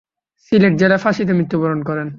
সিলেট 0.45 0.73
জেলে 0.77 0.97
ফাঁসিতে 0.97 1.33
মৃত্যুবরণ 1.33 1.79
করেন। 1.83 2.07